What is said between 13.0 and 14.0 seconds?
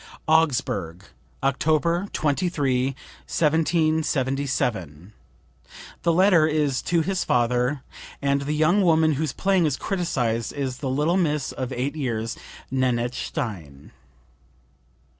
Stein.)